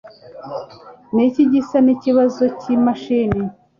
Niki 1.13 1.41
gisa 1.51 1.77
nikibazo 1.85 2.43
cyimashini 2.59 3.41